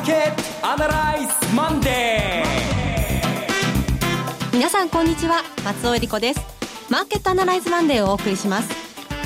[0.00, 4.52] ーケットアナライズマンデー。
[4.52, 6.40] 皆さんこんにちは松尾英里子です。
[6.88, 8.70] マーケットアナライズマンデーをお送りします。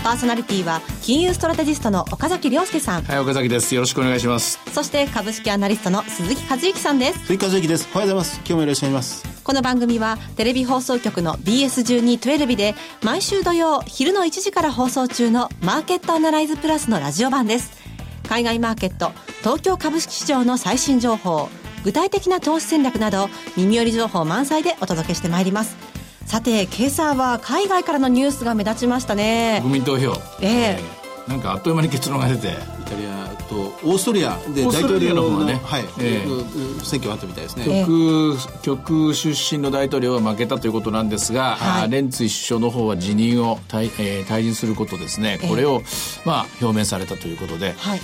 [0.02, 3.04] パーソナリティは金融ストラテジストの岡崎良介さん。
[3.04, 3.72] はい岡崎です。
[3.74, 4.58] よろしくお願いします。
[4.72, 7.20] そして株式アナリストの鈴木一之さんです。
[7.20, 7.88] 鈴木一之です。
[7.94, 8.36] おはようございます。
[8.38, 9.34] 今日もよろしくお願いします。
[9.44, 17.83] この番組はテレビ放送局の BS1212 で毎週土曜昼の1時から放送中のマーケットアナライズプラスのラジオ版です
[18.28, 21.48] 海外マーケット東京株式市場の最新情報
[21.84, 25.76] 具体的な投資戦略など耳寄り情報満載でお届けしてまいります。
[26.24, 29.58] さて今朝は海外からのニュースが目立ちましたね。
[29.60, 30.12] 国民投票。
[30.40, 30.78] ええ。
[30.78, 35.84] えー、なんかあっという間に結論が出てイタリアとオーストリアで大統領の方がね、はい。
[35.98, 37.64] えー、選挙があったみたいですね。
[37.64, 45.38] 極極出身の大統領は負けたということなんですが、はい、レンツィ首相の方は辞任を退,、えー、退陣することですね。
[45.48, 45.82] これを、
[46.24, 48.00] まあ、表明されたということで、はい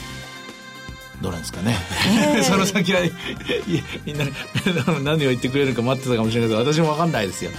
[1.20, 1.76] どうなんですかね、
[2.34, 3.00] えー、その先は
[4.06, 4.24] みんな
[5.02, 7.50] 何を言ってくれるか待ってたかもしれないけど私も分かんないですよ、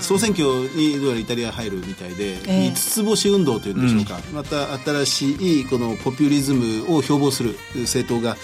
[0.00, 8.36] 総選挙にどうやらイタリア入るみたいで、えー、五つ星運動というんでしょうか、うん、また新しいこのポピュリズムを標榜する政党が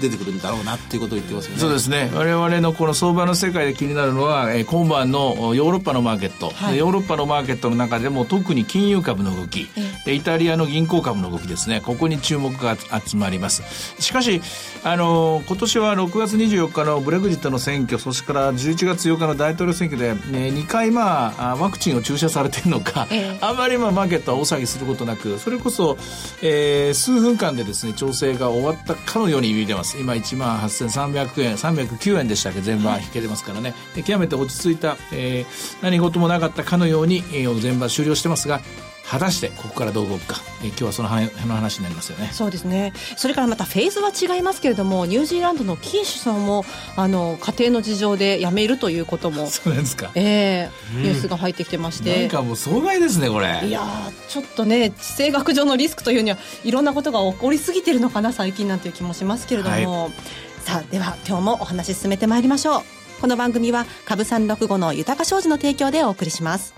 [0.00, 1.60] 出てくるんだろうなっていうことを言ってますよね。
[1.60, 2.10] そうですね。
[2.14, 9.68] 我々のこの相場の世界で気になるのは、えー、今晩のヨーロッパのマーケット、はい、ヨーロッパのマーケットの中でも特に金融株の動き、
[10.04, 11.80] でイタリアの銀行株の動きですね。
[11.80, 13.62] ここに注目が集まります。
[14.00, 14.40] しかし、
[14.82, 25.96] あの今年は6月24日のブレグジットの選挙、そしてから11月8日の大統領選挙で、ね、2回まあワクチンを注射されているのか、えー、あまりまあマーケットは大騒ぎすることなく、それこそ、
[26.42, 29.83] えー、数分間でですね調整が終わったかのように見えてます。
[29.84, 29.98] ます。
[29.98, 32.60] 今1万8300円309円でしたっけ？
[32.60, 33.74] 全場引けてますからね。
[34.04, 38.60] 極めて落ち着いた、えー、何事もなかったかのように、えー、全場終了してますが
[39.06, 42.30] 果たしてここからどう動くか、えー、今日はそのの話になりますよね。
[42.32, 42.92] そうですね。
[43.16, 46.64] それからまたフェーズは違いますけれどもニュージーランドのキーシュさんも
[46.96, 50.10] あの家庭の事情で辞めるということもそうですか。
[50.14, 53.66] ええー、ニュースが入ってきてまして、なんかもう損害ですねこれ。
[53.66, 53.82] いや
[54.28, 60.12] ちょっとね地政学上のリスクというにはいろんなことが起こりすぎてるのかな最近なんていう気もしますけれども、はい、
[60.60, 62.82] さあでは今日もお話進めてまいりましょう。
[63.20, 66.74] この番組は株三六五の豊か商事の提供でお送りします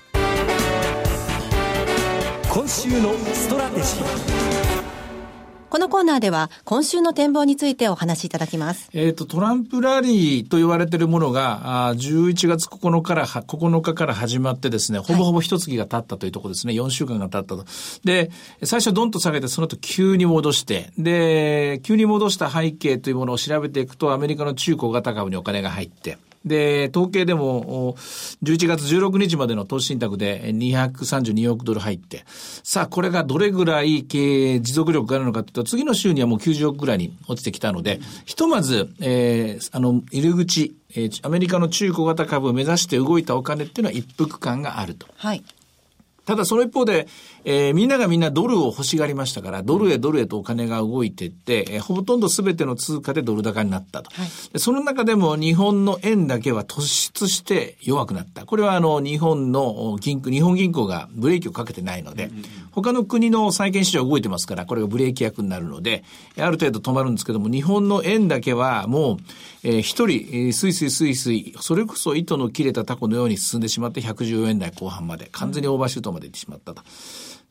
[2.57, 4.05] 今週のストラテジー
[5.69, 8.89] このコーナーでは今週の展望についてお話しいただきます。
[8.95, 17.67] えっ、ー、と、トランプラリーと言われているものが、あ11月9日から、9日から始まってですね、ほぼほぼ一月が経ったというところですね、4週間が経ったと。
[18.05, 18.31] で、
[18.63, 26.17] 最初ドンと下げて、その後急に戻して、で、急に戻した背景というものを調べていくと、アメリカの中小型株にお金が入って、
[26.47, 27.97] で、統計でも、
[28.45, 32.25] 11月16日までの投資信託で232億ドル入って、
[32.63, 45.07] さあ、これがどれぐらい経営持続力があるのかというと、次の週にはもう90億ぐらいに落ちてきたので、ひとまず、えー、あの、入り口、えー、アメリカの中古型株を目指して動いたお金っていうのは一服感があると。
[45.17, 45.43] はい。
[46.27, 47.07] ただその一方で、
[47.49, 54.11] えー、みんながみんなドルを欲しがりましたから、ドルへドルへとお金が動いていって、えー、ほとんど全ての通貨でドル高になったと。
[54.11, 58.47] はい、その中でも日本の円だけは突出して弱くなった。
[58.47, 62.31] これはあの、日本の銀行、日本銀行がブレーキをかけてないので、
[62.73, 66.03] 他の国の債券市場動いてますから、これがブレーキ役になるので、
[66.37, 69.17] ある程度止まるんですけども、日本の円だけはもう、
[69.63, 76.83] えー、一人、えー、スイスイスイスイ、それこそ糸の切れたタコのように進んでしまって114円台後半まで、完全にオーバーシュートまで行ってしまったと。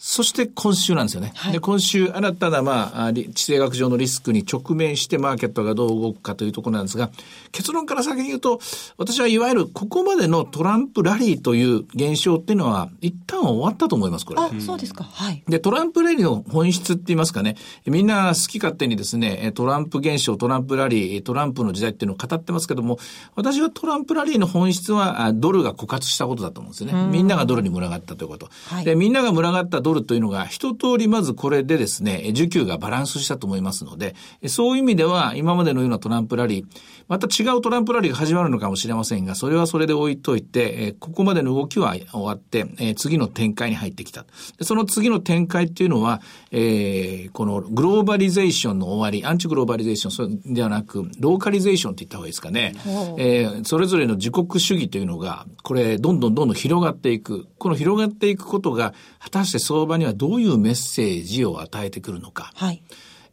[0.08, 1.32] そして今週なんですよね。
[1.34, 7.10] はい、で今週新たな、まあ、地政学上のリスクに直面してマーケットがどう動くかというところなんですが、
[7.52, 8.60] 結論から先に言うと、
[8.98, 14.42] 私はいわゆるここまでのトランプラリーという現象っていうのは、一旦終わったと思います、これ。
[14.44, 15.06] あ、そうですか。
[15.06, 15.44] はい。
[15.48, 17.58] で、トランプラリーの本質って言いますかね、
[17.88, 23.00] みんな好き勝手にですね、トランプ現象、トランプラリー、トランプの時代っていうのを語ってますけども、
[23.34, 27.08] 私はトランプラリーの本質は、ドルが枯渇したことだと思うんですよね。
[27.12, 28.50] みんながドルに群がったということ。
[28.68, 34.16] はい、で、みんなが群がったドルというのが、一通りまずこれでですね、需給がバランスしたと思いますので、
[34.48, 36.66] そういう意味では今までのようなトランプラリー、
[37.08, 44.26] また違うトランプラリーが始まるのかもしれませんが、それはそれで置いといて、ここまでの動きは終わって、次の展開に入ってきた。
[44.62, 46.22] その次の展開っていうのは、
[46.52, 52.74] えー、このグローバリゼーションの終わり、アンチグローバリゼーションではなく、ローカリゼーションって言った方がいいですかね。
[53.18, 57.48] えー、それぞれの自国主義というのが、これ、どんどんどんどん広がっていく。
[57.58, 62.52] この広がっていくことが、果たして相場にはどういうメッセージを与えてくるのか。
[62.56, 62.82] はい。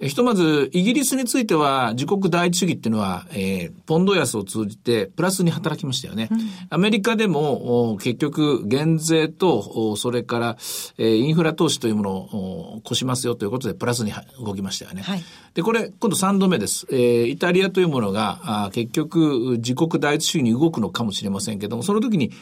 [0.09, 6.29] ひとまず、イギリスについては、自国第一主義っていうのは、えー、ポンド安を通じて、プラスに働きましたよね。
[6.31, 6.39] うん、
[6.71, 10.57] アメリカでも、結局、減税と、それから、
[10.99, 14.13] えー、インフラ投資というものを、越しますよということで、プラスに
[14.45, 15.03] 動きましたよね。
[15.03, 15.23] はい、
[15.55, 16.85] で、これ、今度3度目です。
[16.91, 22.33] えー、イタリアというものが、あ結局、自国第一主義に動くのかもしれませんけども、その時に、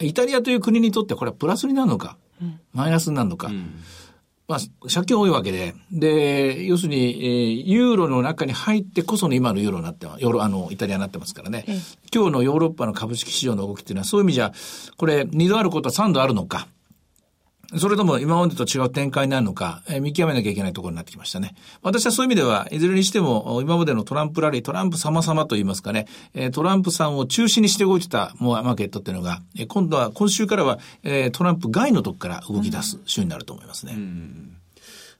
[0.00, 2.23] イタリアという国にとってこれはプラスになるのか、うん、
[2.72, 3.48] マイナスになるのか。
[3.48, 3.82] うん
[4.46, 11.64] まあ、借金多いわけで、で、要するに、えー、ユーロの中に入ってこその今のユーロになってヨーロ、あの、イタリアになってますからね。
[12.14, 14.52] 今日のヨーロッパの株式市場の動きっていうのは、そういう意味じゃ、
[14.98, 16.68] これ、二度あることは三度あるのか。
[17.76, 21.54] それとも今までと違う展開になるのか、えー、見極めなきゃいけないところになってきましたね。
[21.82, 33.94] 私はそういう意味では、いずれにしても、今までのトランプラリー、トランプ様様と言いますかね、えー、トランプさんを中心にして動いてたマーケットっていうのが、えー、今度は、今週からは、えー、トランプ外のとこから動き出す週になると思いますね。
[33.96, 34.53] うん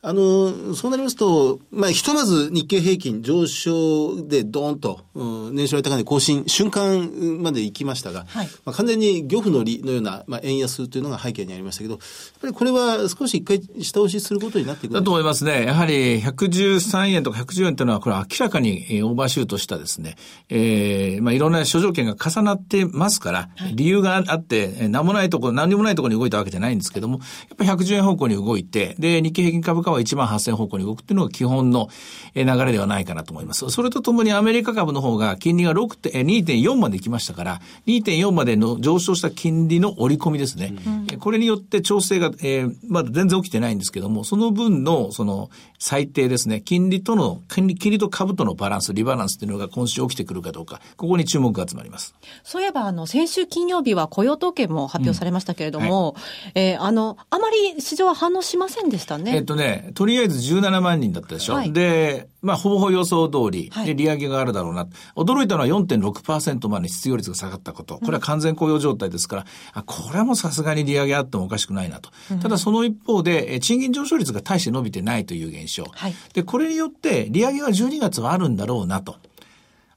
[0.07, 12.01] あの、そうなりますと、まあ、ひとまず日経平均上昇でドーンと、うん、年初来高値更新、瞬間まで行きましたが、はい、まあ、完全に漁夫の利のような、まあ、円安というのが背景にありましたけど、やっ
[12.39, 15.65] ぱりこれは少し一回下押しすることになってくるだと思いますね。
[15.65, 20.17] やはり113円とか110円というのは、これ明らかにオーバーシュートしたですね、
[20.51, 31.89] えー、まあ、いろんな諸条件が重なってますから、はい、理由があって、何もないところ、何にもないところに動いたわけじゃないんですけども、やっぱり110円方向に動いて、で、日経平均株価は1万8000方向に動くっていうのが基本の
[32.35, 33.69] 流れではないかなと思います。
[33.71, 40.75] それとともにアメリカ株の方が金利が2.4まで行きましたから、2.4までの上昇した金利の折り込みですね。
[41.11, 52.15] うん、これによって調整が、えー、まだ全然起きてないんですけども、その分の、その、最低ですね、金利との、金利、金利と株とのバランス、リバランスっていうのが今週起きてくるかどうか、ここに注目が集まります。
[52.43, 56.21] そういえば、あの、先週金曜日は雇用統計も発表されましたけれども、うんは
[56.67, 59.37] い、えー、あの、あまり市場は反応しませんでしたね。
[59.37, 61.55] えっとね、とりあえず17万人だったでしょ。
[61.55, 64.87] はい、で、まあ、ほぼほぼ予想通り、で、利上げがあるだろうな。
[65.17, 67.99] 驚いたのは4.6%まで失業率が下がったこと。
[67.99, 72.11] これは完全雇用状態ですから、あこれはもうさすがに利上げあってもおかしくないなと。
[72.43, 75.85] ただその一方で、賃金上昇率が大して伸びてないという現象。
[75.91, 79.17] はい、で、これによって利上げは12月はあるんだろうなと。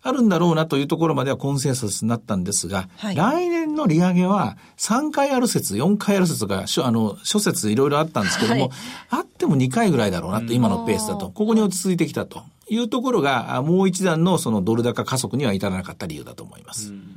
[0.08, 8.72] あるんだろうなというところまではコンセンサスになったんですが、はい、来年の利上げは3回ある説、4回ある説が、あの、諸説いろいろあったんですけども、はい、
[9.10, 11.30] あっても2回ぐらいだろうなと、今のペースだと。
[11.30, 16.92] ここに落ち着いてきたというところが、もう一段のそのドル高加速には至らなかった理由だと思います。
[16.92, 17.17] うん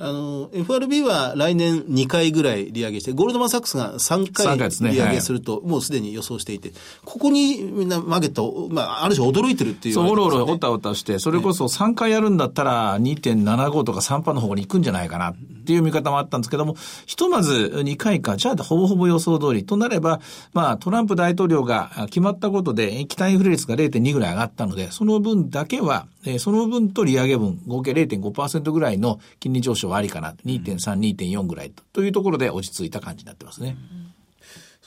[0.00, 4.56] あの、FRB は来年2回ぐらい利上げして、ゴールドマンサックスが3回
[4.92, 6.72] 利上げすると、もうすでに予想していて、
[7.04, 15.36] ここにみんなマーケット、まあ、ある種驚いてるっていう、ね、そう、おろおろ、おたおたして、それこそ3回やるんだったら2.75とか3%の方に行くんじゃないかなっ
[15.66, 20.20] ていう見方もあったんですけども、ひとまず2回か、じゃあほぼほぼ予想通りとなれば、
[20.54, 30.32] まあ、トランプ大統領が決まったことで、期待インフレ率が0.2ぐらい上がったので、その分だけは、えその分と利上げ分、合計0.5%ぐらいの金利上昇はありかな。
[30.44, 33.76] 2.3、2.4ぐらいというところで落ち着いた感じになってますね。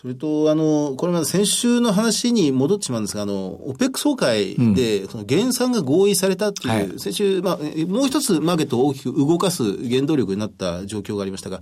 [0.02, 11.62] それと、あの、これまで先週の話に戻ってしまうんですが、あの、オペック総会で、その減産が合意されたっていう、先週、まあ、もう一つマーケットを大きく動かす原動力になった状況がありましたが、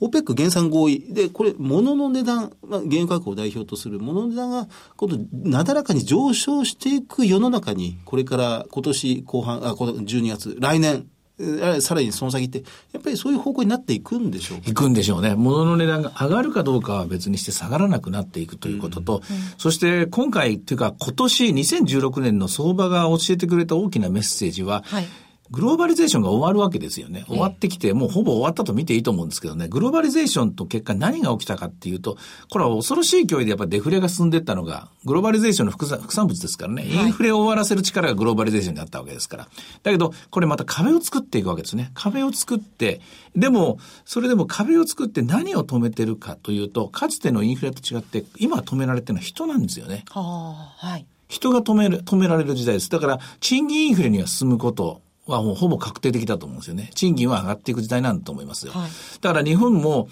[0.00, 4.68] オペック減産合意で、これ、物の値段、まあ、原油価格を代表とする物の値段が、
[4.98, 5.18] 今度、
[5.48, 11.06] なだらかに上昇していく世の中に、これから今年後半、あ、この12月、来年、
[11.80, 15.34] さらにその先って、やっぱりそういう方向になっていくんでしょういくんでしょうね。
[15.34, 19.36] 物の値段が上がるかどうかは別にして下がらなくなっていくということと、うん。
[19.36, 25.06] うん、そして今回っていうか今年2016年の相場が教えてくれた大きなメッセージは、はい
[25.50, 27.24] グローバリゼーションが終わるわけですよね。
[27.26, 32.18] 終わってきて、もうほぼ終わったと見ていいと思うんですけどね、グローバリゼーションと結果何が起きたかっていうと、
[32.50, 39.48] これは恐ろしい勢いでやっぱデフレが進んでいったのが、グローバリゼーションの副産物ですからね、インフレを終わらせる力がグローバリゼーションになったわけですから。
[39.82, 41.90] だけど、これまた壁を作っていくわけですね。
[41.94, 43.00] 壁を作って、
[43.34, 50.04] でも、それでも壁を作って何を止めてるかというと、かつてのインフレと違って、今止められてるのは人なんですよね。
[50.10, 51.06] はあ、はい。
[51.28, 52.90] 人が止める、止められる時代です。
[52.90, 56.90] だから、賃金インフレには進むことはもうほぼ確定的だと思うんですよね。
[56.94, 58.72] 賃金は上がっていく時代なんだと思いますよ。
[58.72, 60.08] はい、だから日本も、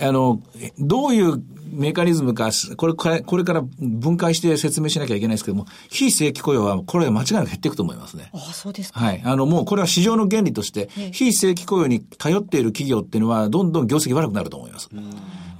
[0.00, 0.42] あの、
[0.78, 1.42] どういう
[1.72, 8.30] メカニズムか、これから、これから分解して説明しなきゃいけないですけども、非正規雇用は、これ間違いなく減っていくと思いますね。
[8.32, 9.00] ああ、そうですか。
[9.00, 9.20] はい。
[9.24, 14.88] あの、もうこれは市場の原理として、非正規雇用に頼っている企業っていうのは、どんどん業績悪くなると思います。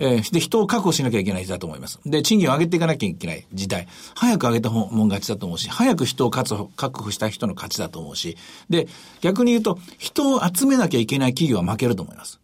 [0.01, 2.01] えー、で、人を確保しなきゃいけない時代だと思います。
[2.07, 3.87] で、賃金を上げていかなきゃいけない時代。
[4.15, 6.55] 早く上げたもん勝ちだと思うし、早く人を確
[7.03, 8.37] 保した人の勝ちだと思うし、
[8.71, 8.89] で、
[9.21, 12.41] 逆に言うと、人を集めなきゃいけない企業は負けると思います。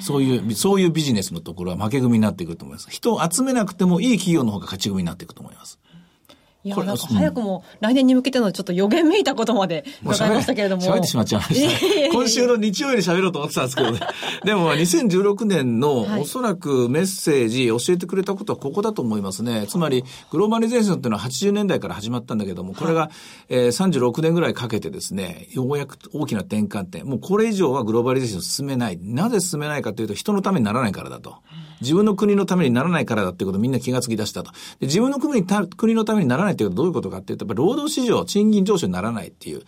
[0.00, 2.88] そういう、そういうビジネスのところは負け組になってくると思います。
[2.90, 5.77] 人を集めなくてもいい企業の方が勝ち組になっていくと思います。
[6.64, 10.82] いや、なんか早くも来年に向けてのちょっと予言めいたことまで伺いましたけれども。
[10.82, 12.12] 喋ってしまっちゃいました。
[12.12, 14.00] 今週の日曜日に喋ろうと思ってたんですけどね。
[14.44, 19.66] でも、 2016年のおそらくメッセージ、教えてくれたことはここだと思いますね。
[19.68, 23.08] つまり、グローバリゼーションっていうのは80年代から始まったんだけども、これが、
[23.48, 27.06] えー、36年ぐらいかけてですね、ようやく大きな転換点。
[27.06, 28.98] もうこれ以上はグローバリゼーションを進めない。
[29.00, 31.36] なぜ進めないかというと、人のためにならないからだと。
[31.80, 34.52] 自分の国のためにならないからだっていうことをみんな気がつき出したと。
[34.80, 39.62] で自分の国に国のためにならないっていうことはどういうことかっていうと、やっぱり労働市場、賃金上昇にならないっていう。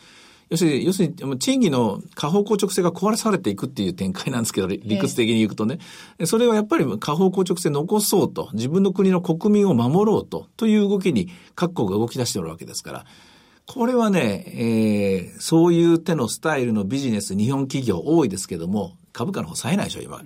[0.51, 5.79] 要するに、要するに、賃金の下方硬直性が壊されていくっていう展開なんですけど、理屈的に言うとね。
[6.25, 13.05] それはやっぱり下方硬直性残そうと、自分の国の国民を守ろうと、という動きに各国が動き出しておるわけですから。
[13.67, 20.21] これはね、えー、そういう手のスタイルのビジネス、日本企業多いですけども、株価の方冴えないでしょ、今。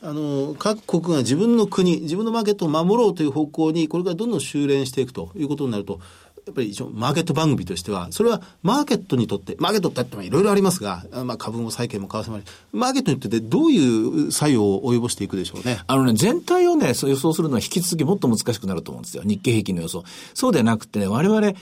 [0.00, 6.00] あの、各国が自分の国、自分のマーケットを守ろうという方向に、これからどんどん修練していくということになると、
[6.46, 15.78] やっぱり一応マーケット番組としては、それはマーケットにとって、マーケットってあってもいろいろありますが、まあ株も債券も為替もあり、マーケットにとってどういう作用を及ぼしていくでしょうね。
[15.86, 19.24] あのね、全体をね、予想するのは引き続きもっと難しくなると思うんですよ。
[19.26, 20.04] 日経平均の予想。
[20.32, 21.52] そうではなくてね、我々、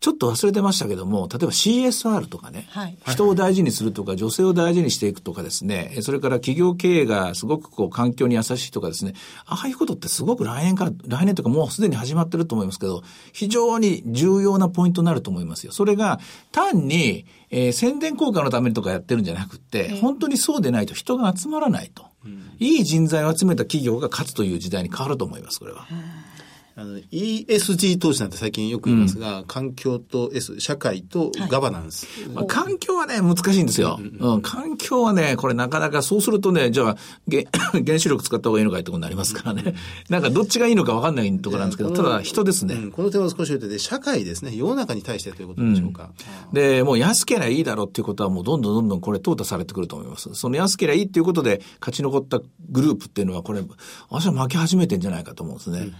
[0.00, 9.14] ちょっと忘れてましたけども、例えば CSR とかね、はい、人を大事にするとか、女性を大事にしていくとかですね、それから企業経営がすごくこう環境に優しいとかですね、
[9.46, 15.72] ああいうことってすごく来年から、来年とかもうすでに始まってると思いますけど、非常に重要なポイントになると思いますよ。
[15.72, 16.20] それが
[16.52, 22.04] 単に、えー、宣伝効果のためにとかやってるんじゃなくて、本当にそうでないと人が集まらないと。
[22.26, 25.86] うん、いい人材を集めた企業が勝つという時代に変わると思います、これは。
[26.76, 32.06] あの、ESG 投資なんて最近よく言いますが、うん、環境と S、社会とガバナンス。
[32.22, 34.34] はい、まあ、環境はね、難しいんですよ、うん。
[34.34, 36.96] うん、環境はね、これなかなかそうするとね、じゃあ、
[37.86, 39.76] 原子力使った方がいいのかいってことになりますからね。
[40.08, 46.10] なんかどっちがいいのか分かんないところなんですけど、ただ人ですね、この点を少し言うと社会ですね、世の中に対してということでしょうか。
[46.52, 50.28] で、もう安ければいいだろうっていうことはもうどんどんどんどんこれ淘汰されてくると思います。
[50.34, 52.40] その安ければいいっていうことで勝ち残った
[52.70, 53.62] グループっていうのはこれ、
[54.10, 55.92] 私は負け始めてんじゃないかと思うんですね。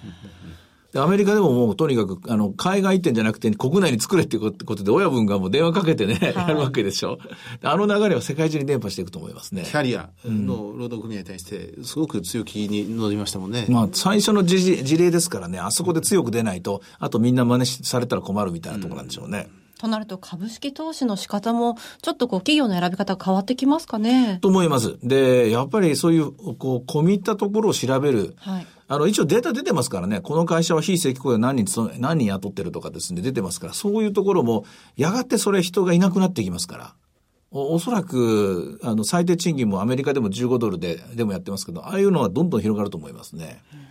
[0.94, 7.18] で、アメリカでももうとにかく、あの、海外移転じゃなくて国内に作れっていうことで親分がもう電話かけてね、やるわけでしょ。
[7.62, 9.64] あの流れは世界中に伝播していくと思いますね。
[9.64, 13.66] キャリアの労働組合に対して、すごく強気に乗りましたもんね。
[13.68, 19.48] まあ、最初の事事例ですからね、あそこで強く出ないと、あとみんな真似されたら困るみたいなところなんでしょうね。
[19.58, 24.38] うんとなると株式投資の仕方もちょっとこう企業の選び方が変わってきますかね。
[24.40, 24.96] と思います。
[25.02, 28.34] で、やっぱりそういうこう込み入ったところを調べる。
[28.38, 28.66] はい。
[28.86, 34.64] あの、一応データ出てますからね、この会社は非正規雇用何人、何人雇ってるとかですね、出てますから、そういうところも、
[34.96, 36.94] やがてそれ人がいなくなってきますから。
[37.50, 43.62] おおそらく、あの、最低賃金もアメリカでも15ドルで、でもやってますけど、ああいうのはどんどん広がると思いますね。
[43.72, 43.84] うん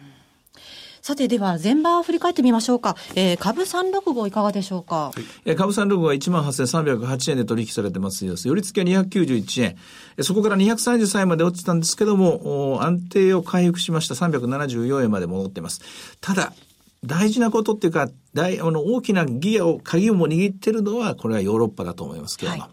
[1.05, 2.95] さて、では、前場を振り返ってみましょうか。
[3.15, 5.11] えー、株365いかがでしょうか？
[5.11, 5.13] は
[5.45, 8.35] い、株365は18,308円で取引されてますよ。
[8.41, 10.23] 寄り付きは291円。
[10.23, 15.81] そこから233円まで落ちたんですけども、安定を回復しました374円まで戻っています。
[16.21, 16.53] ただ、
[17.03, 22.61] 大事なことっていうか、大、あの、大きなギアを、鍵をも握ってるのは、これはヨーロッパだと思いますけども。
[22.61, 22.69] はい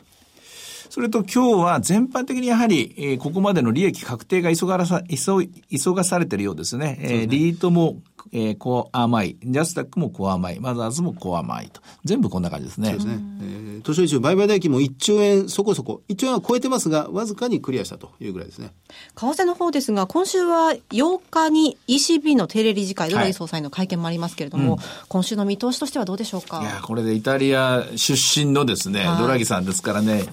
[0.90, 6.98] それと今日は全般的にやはり、えー、ここまでの利益確定が急がさ、急、急がされてるようですね。
[7.00, 11.80] えー、リートもえー、コアマイ、ジャスタックもコアマイ、マザーズもコアマイと。
[12.04, 12.90] 全部こんな感じですね。
[12.90, 13.18] そうですね。
[13.42, 18.72] えー、図書一売買代金も1兆円そこそこ、1兆円は超えてますが、わずかにクリアしたというぐらいですね。
[19.16, 26.60] 為替の方ですが、今週は8日に ECB の定例理事会、ドラギ総裁の会見もありますけれども、はいうん、今週の見通しとしてはどうでしょうか？
[26.62, 30.24] いや、これでイタリア出身のですね、ドラギさんですからね、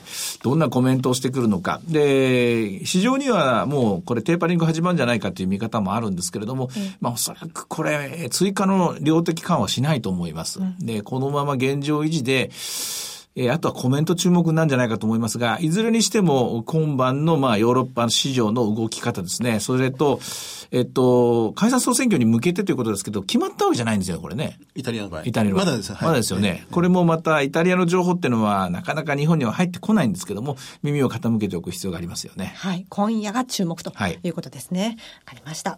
[0.48, 1.82] どんなコメントをしてくるのか。
[1.89, 6.70] で、市場にはもうこれテーパリング始まるんじゃないかという見方もあるんですけれども、
[7.01, 10.62] まあおそらくこれ、追加の量的緩和しないと思います。
[10.80, 12.50] で、このまま現状維持で、
[13.39, 19.60] えー、あとはコメント注目なんじゃないかと思いますが、いずれにしても今晩のまあヨーロッパ市場の動き方ですね。
[19.60, 20.20] それと、
[20.72, 24.58] えっと、解散総選挙に向けてということですけど、決まったわけじゃないんですよ、これね。
[24.74, 25.24] イタリアの場合。
[25.24, 25.65] イタリアの場合。
[25.65, 32.56] まだです、はい、まだですよね、これもまたイタリアの情報っていうのはなかなか日本には入ってこないんですけども、耳を傾けておく必要がありますよね。
[32.58, 32.88] はい。
[32.89, 34.82] 今夜が注目ということですね。
[34.82, 35.77] わ、はい、かりました。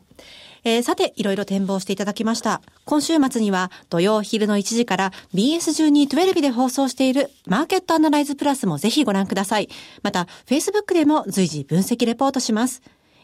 [0.63, 2.61] えー、さて、いろいろ展望していただきました。
[2.85, 9.69] 今週末には土曜昼の1時から BS1212 で放送しているマーケットアナライズプラスもぜひご覧ください。
[10.03, 12.81] また、Facebook でも随時分析レポートします。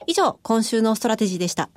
[0.08, 1.70] 以上、今週のストラテジーでした。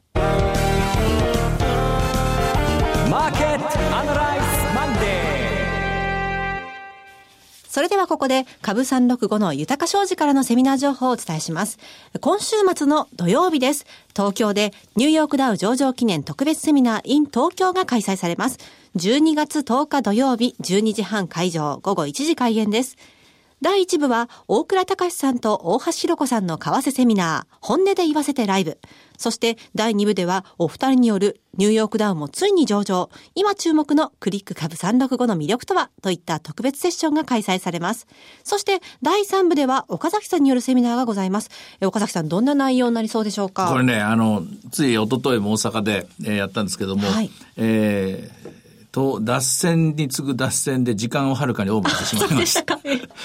[7.79, 11.79] それではここで株365の豊か商事からのセミナー情報をお伝えします。
[12.21, 13.87] 今週末の土曜日です。
[14.17, 18.59] 東京でニューヨークダウ上場記念特別セミナー in 東京が開催されます。
[18.97, 22.97] 12月10日土曜日12時半会場午後1時開演です。
[23.61, 28.79] 第1部は大倉隆さんと大橋弘子さんの為替セミナー本音で言わせてライブ。
[29.17, 33.11] そして第2部ではお二人によるニューヨークダウンもついに上場。
[33.35, 35.91] 今注目のクリック株365の魅力とは？
[36.03, 38.07] といった特別セッションが開催されます。
[38.45, 41.51] そして第3部では岡崎さんによるセミナーがございます。
[41.81, 43.71] 岡崎さんどんな内容になりそうでしょうか？
[43.73, 52.79] これね、あの、つい一昨日も大阪で、えー、やったんですけども、はい、えーと、脱線に次ぐ脱線で時間をはるかにオーバーしてしまいました。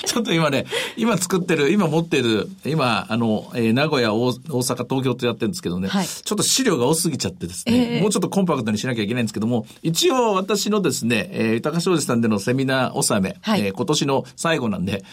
[0.06, 0.66] ちょっと今ね、
[0.98, 15.04] 今作ってる、今持ってる、今、あの、えー、名古屋大、大阪、東京とやってるんですけどね、はい、ちょっと資料が多すぎちゃってですね、えー、もうちょっとコンパクトにしなきゃいけないんですけども、一応私のですね、えー、高商事さんでのセミナー納め、はい、えー、今年の最後なんで、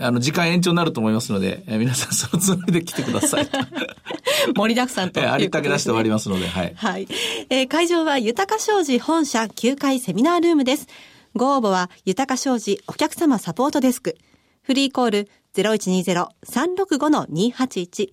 [0.00, 3.48] あの、時間延長になると思いますので、えー、皆さんそのつもりで来てください。
[4.56, 6.72] 盛りだくさんと、えー、ありったけ出して終わりますので、はい。
[6.74, 7.06] はい。
[7.50, 10.86] えー、会場は豊か商事本社9階セミナールームです。
[11.34, 14.16] ご応募は豊か商事お客様サポートデスク。
[14.62, 18.10] フリーコール0120-365-281。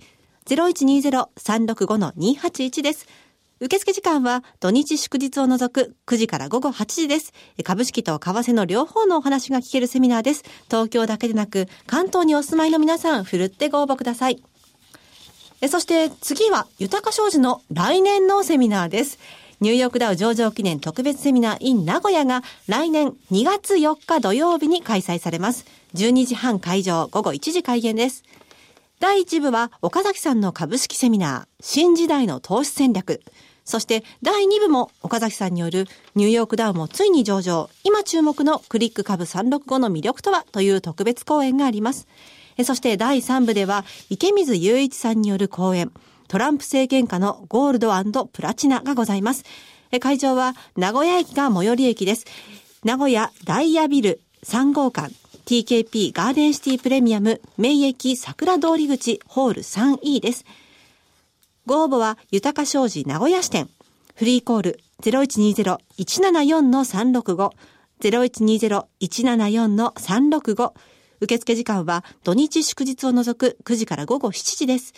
[0.48, 3.06] 0120-365-281です。
[3.60, 7.34] 受付時間は土日祝日を除く9時から午後8時です。
[7.64, 10.44] 株式と為替の両方のお話が聞けるセミナーです。
[10.66, 14.44] 東京だけでなく関東にお住まいの皆さん、ふるってご応募ください。
[15.70, 19.18] そして次は豊か商事の来年のセミナーです。
[19.60, 25.66] ニューヨークダウ上場記念特別セミナー in 名古屋が来年2月4日土曜日に開催されます。
[25.96, 28.24] 12時半会場、午後1時開演です。
[29.00, 33.22] 第1部は岡崎さんの株式セミナー、新時代の投資戦略。
[33.68, 42.08] そして第2部も岡崎さんによるニューヨークダウンもついに上場、今注目のクリック株365の魅力とはという特別講演があります。
[42.64, 45.92] そして第3部では池水雄一さんによる講演、
[46.30, 49.44] トランプ政権下のゴールドプラチナがございます。
[50.00, 52.26] 会場は名古屋駅が最寄り駅です。
[52.86, 55.14] 名古屋ダイヤビル3号館
[55.46, 60.46] TKP ガーデンシティプレミアム名駅桜通り口ホール 3E です。
[61.68, 63.68] ご応募は豊か商事名古屋支店。
[64.16, 67.50] フリーコール0120-174-365
[68.00, 70.72] 0120-174-365
[71.20, 74.94] 受付時間は土日祝日を除く9時から午後7時です。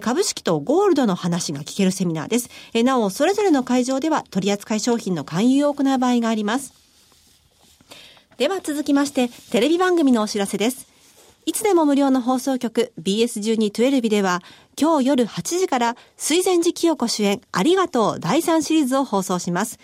[0.00, 2.48] 株式とゴールドの話が聞けるセミナーです。
[2.84, 6.72] なお、それぞれの会場では取扱い商品の勧誘を行う場合があります。
[8.38, 10.91] では続きまして、テレビ番組のお知らせです。
[11.44, 14.42] いつでも無料の放送局 BS1212 では
[14.80, 19.80] 今日夜8時から水前寺清子主演ありがとう第3シリーズを放送します。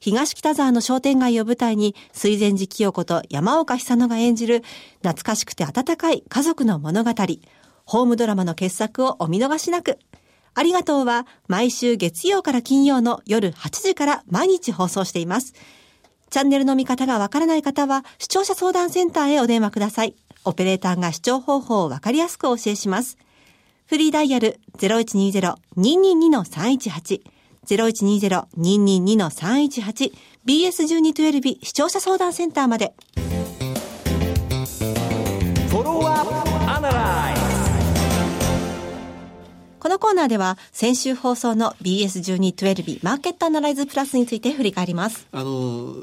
[0.00, 4.62] 東北沢の商店街を舞台に水前寺清子と山岡久乃が演じる
[5.02, 7.10] 懐かしくて温かい家族の物語。
[7.84, 9.98] ホームドラマの傑作をお見逃しなく。
[10.54, 15.54] ありがとうは毎週月曜から金曜の夜8時から毎日放送しています。
[16.30, 20.16] チャンネルの見方がわからない方は視聴者相談センターへお電話ください。
[20.48, 23.18] オペレーターが視聴方法をわかりやすくお教えします。
[23.86, 27.20] フリーダイヤル0120-222-318
[27.66, 30.14] 0120-222-318
[30.46, 32.94] BS1212 視聴者相談センターまで。
[39.80, 45.28] このコーナーでは先週放送の BS1212 マーケットアナライズプラスについて振り返ります。
[45.30, 45.94] あの、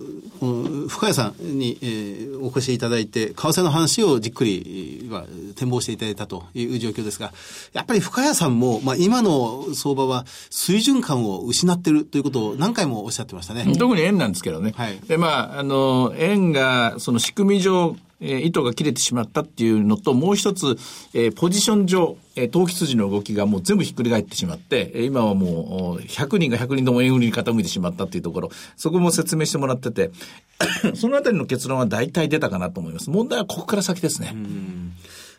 [0.87, 5.23] 深谷さんに、えー、お越しいただいて、為替の話をじっくり、まあ、
[5.55, 7.33] 展望していただいたという状況ですが、
[7.73, 13.65] やっぱり深谷さんも、まあ、今の相場は水準感を失っているということを何回もおっしゃってましたね。
[13.77, 14.73] 特に円なんですけどね。
[14.77, 14.99] はい。
[15.07, 20.77] で、まあ、あの、円が、その仕組み上、えー、糸が切れてしまったっていうのと、もう一つ、
[21.13, 30.11] えー、ポジション上、えー、投機筋の動きがもう全部ひっくり返ってしまって、えー、今はもう100人が100人とも円売りに傾いてしまったっていうところ、そこも説明してもらってて、
[30.95, 33.09] そのあたりの結論は大体出たかなと思います。
[33.09, 34.35] 問題はここから先ですね。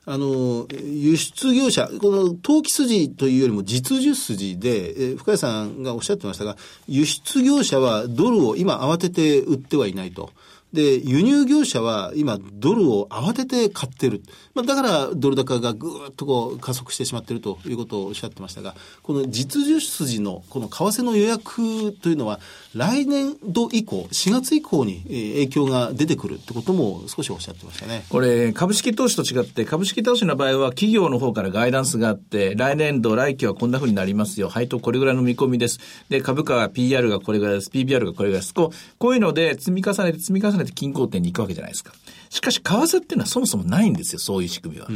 [0.08, 10.30] あの、輸出業者、この投機筋というよりも実需筋で、え深谷さんがおっしゃってましたが、輸出業者はドルを今慌てて売ってはいないと。
[10.76, 14.22] で、輸入業者は今ドルを慌てて買ってる。
[14.54, 22.40] まあ、だからドル高がぐーっとこう加速してしまっているということをおっしゃってましたが、この実需筋のこの為替の予約というのは
[22.74, 28.04] 来年度以降、4月以降に影響が出てくるってことも少しおっしゃってましたね。
[28.10, 34.50] これ、株式投資と違って、株式投資の場合は企業の方からガイダンスがあって、来年度、来期はこんな風になりますよ。
[34.50, 35.78] 配当これぐらいの見込みです。
[36.10, 37.70] で、株価は PR がこれぐらいです。
[37.70, 38.52] PBR がこれぐらいです。
[38.52, 41.92] こう、こういうので積み重ねて積み重ねてて均衡点に行くわけじゃないですか。
[42.29, 44.88] しかし、為替っていうのはそもそもないんですよ、そういう仕組みは。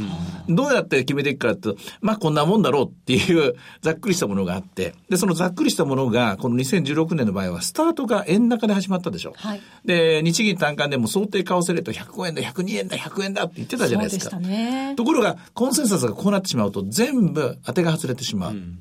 [0.47, 9.33] うん、どうやって決めていくかというと、まあこんなもんだろうっていうざっくりしたものがあって、で、そのざっくりしたものが、この2016年の場合は、スタートが円高で始まったでしょ。
[9.37, 14.39] はい、で、日銀単価でも想定為替レート105円だ、102円だ、100円だって言ってたじゃないですか。
[14.39, 18.51] ね、ところが、コンセンサスがこうなってしまうと、全部当てが外れてしまう。
[18.51, 18.79] うん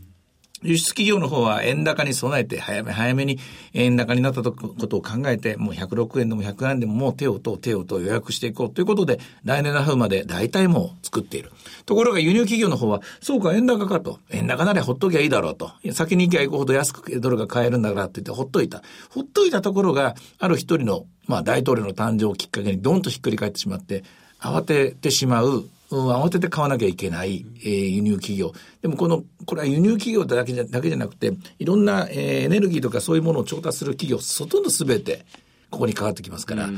[0.62, 3.38] 輸出企業の方は円高に備えて早め早めに
[3.72, 11.50] 円高になったことを考えて、もう106円でも100円でももう手をと手をと予約していこうということで、来年の春まで大体もう作っている。
[11.86, 14.18] ところが輸入企業の方は、そうか円高かと。
[14.30, 15.72] 円高ならほっときゃいいだろうと。
[15.92, 18.82] 先に行きゃ行くほど安くドルが買えるんだからって言ってほっといた。
[19.08, 24.04] ほっといたところが、ある一人の、まあ大統領の誕生をきっかけにドンとひっくり返ってしまって、
[24.40, 28.52] 慌ててしまう慌てて買わなきゃいけない、えー、輸入企業。
[28.82, 35.24] でもこの、これは輸入企業だけじゃだけじゃなくて、いろんな、えー、エネルギーとかそういうものを調達する企業、ほとんどすべて、
[35.70, 36.68] ここにかかってきますから。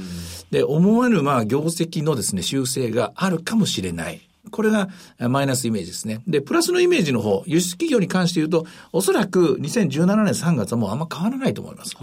[0.50, 4.20] で、思わぬ、まあ、業績のですね、修正があるかもしれない。
[4.50, 6.22] これがマイナスイメージですね。
[6.26, 11.96] で、プラスのイメージの方、輸出企業に関して言うと、おそらく2017年3月はもうあんま変わらないと思います。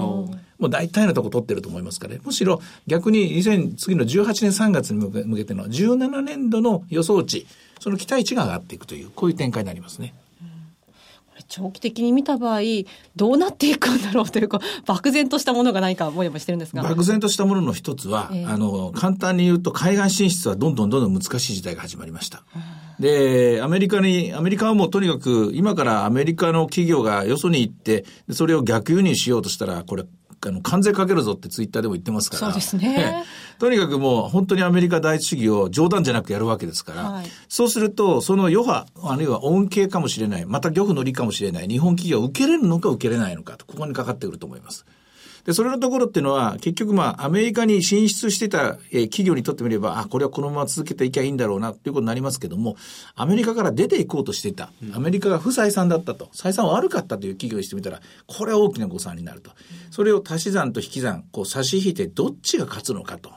[0.59, 7.47] もう大体のとこ取ってると思いますから、むしろ逆に2000次の18年3月に向けての17年度の予想値、
[7.79, 10.13] その期待値が上がっていくという、こういう展開になりますね。
[11.47, 12.59] 長期的に見た場合、
[13.15, 16.83] どうなっていくんだろうというか、漠然としたものが何かもやもやしてるんですが。
[16.83, 22.43] 漠然としたものの一つは、えー、あの、簡単に言うと海岸進出はどんどんどんどん難しい時代が始まりました。
[22.99, 30.03] で、アメリカに、アメリカはもうとにかく、今からアメリカの企業がよそに行って、それを逆輸入しようとしたら、これ、
[30.47, 32.39] あの、関税かけるぞってツイッターでも言ってますから。
[32.39, 33.25] そうですね。
[33.59, 44.85] とにかくもう本当にアメリカ第一主義を冗談じゃなくやるわけですから、はい、そうすると、その余波、あるいは恩恵かもしれない、また漁夫の利かもしれない、日本企業を受けれるのか受けれないのかと、ここにかかってくると思います。
[45.49, 52.77] で、それのところっていうのは、結局まあ、アメリカに進出してた、えー、企業にとってみれば、あ、これはこのまま続けていきゃいいんだろうな、っていうことになりますけども、
[53.15, 59.49] アメリカから出ていこうとしていた、アメリカが不採算だったと、採算悪かったという企業にしてみたら、これは大きな誤算になると。
[59.89, 63.31] それを足し算と引き算、こう差し引いてどっちが勝つのかと。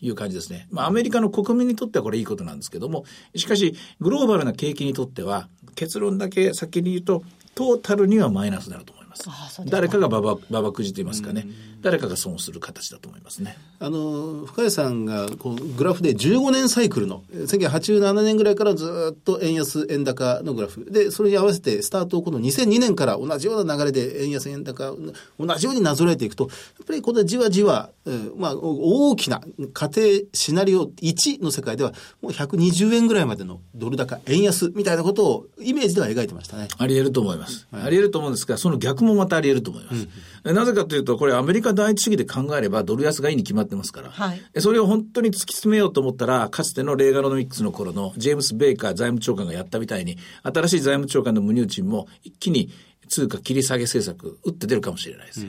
[0.00, 0.68] いう感じですね。
[0.70, 7.24] まあ、アメリカの国民にとってはこれいいことなんですけども、しかし、グローバルな景気にとっては、結論だけ先に言うと、
[7.56, 8.92] トータルにはマイナスになると
[9.26, 9.62] ます。
[9.66, 11.46] 誰かがばばばばくじと言いますかね、
[11.80, 13.56] 誰かが損する形だと思いますね。
[13.78, 20.84] あの、深谷さんがこうグラフで15年サイクルの、1987年ぐらいからずっと円安円高のグラフ。
[20.90, 24.94] で、それに合わせてスタートをこの2002年から同じような流れで円安円高、
[25.38, 29.40] 同じようになぞらえていくと、やっぱりこのじわじわ、うん、まあ、大きな
[29.72, 36.68] 家庭シナリオ1の世界では、もう120円ぐらいまでのドル高、円安みたいなことをイメージでは描いてましたね。
[36.76, 37.66] あり得ると思います。
[37.70, 40.08] はい、あり得ると思うんですが、その逆もまたあり得ると思います。
[40.44, 44.10] うん、なぜかというと、これアメリカ第一主義で考えればドル安がいいに決まってますから。
[44.10, 52.70] はい、それを本当に突き詰めようと思ったら、かつてのレーガロノミックスの頃のジェームス・ベイカー財務長官がやったみたいに、新しい財務長官のムニューチンも一気に
[53.08, 55.48] 通貨切り下げ政策、打って出るかもしれないですよ。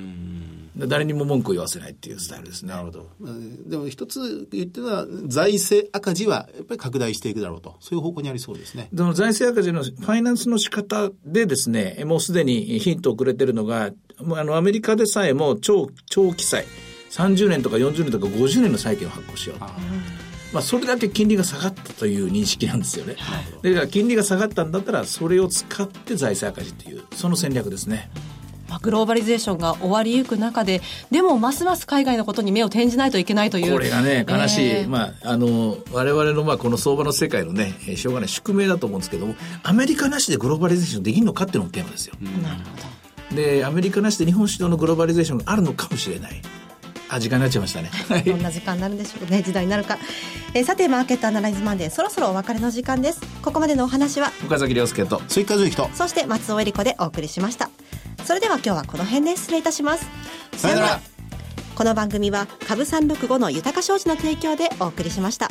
[0.88, 2.74] 誰にも文句を言わせないっていうスタイルですね。
[2.74, 3.10] なるほど。
[3.66, 7.76] でも一つ言ってるのは、財政赤字はやっぱり拡大していくだろうと。
[7.80, 8.90] そういう方向にありそうですね。
[8.96, 16.66] その財政赤字のファイナンスの仕方でですね、もうすでにヒントをくれてるのが、あの、アメリカでさえも超、超記載、
[17.12, 19.66] 30年とか40年とか50年の債券を発行しようと。
[20.54, 23.16] まあ、それだけ金利が下がったという認識なんですよね。
[23.18, 28.10] はい、だから金利が下がったんだったら、それを使って財政赤字という、その戦略ですね。
[28.70, 30.82] まあ、グローバリゼーションが終わりゆく中で、
[31.12, 33.74] でもますます海外のことに目を転じないといけないという。
[33.74, 42.16] これがね、悲しい、えー、まあ、あの、我々のまあこの相場の世界のね、しょうがない宿命だと思うんですけども、アメリカなしでグローバリゼーションできるのかっていうのがテーマですよ。
[42.44, 43.36] なるほど。
[43.36, 46.42] で、アメリカなしで日本主導のグローバリゼーションがあるのかもしれない。
[47.10, 47.92] あ時間になっちゃいましたね。
[48.26, 49.98] どんな時間になるんでしょうね時代になるか。
[50.54, 53.22] えー、さてマーケットアナライズマンデーそろそろお別れの時間です。
[53.42, 57.70] ここまでのお話は岡崎亮介と追加随とそして松尾恵理子でお送りしました。
[58.24, 60.06] それでは今日はこの辺で失礼いたします。
[60.56, 61.00] さよなら。
[61.76, 65.50] この番組は株三六五の豊か商事の提供でお送りしました。